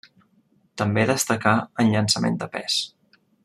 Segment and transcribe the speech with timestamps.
[0.81, 1.53] També destacà
[1.85, 2.81] en llançament de pes.